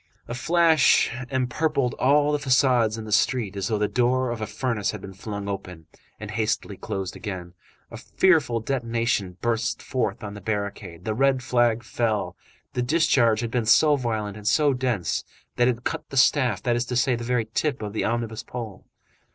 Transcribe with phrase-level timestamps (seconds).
[0.27, 4.47] A flash empurpled all the façades in the street as though the door of a
[4.47, 5.85] furnace had been flung open,
[6.19, 7.53] and hastily closed again.
[7.91, 11.05] A fearful detonation burst forth on the barricade.
[11.05, 12.35] The red flag fell.
[12.73, 15.23] The discharge had been so violent and so dense
[15.57, 18.03] that it had cut the staff, that is to say, the very tip of the
[18.03, 18.85] omnibus pole.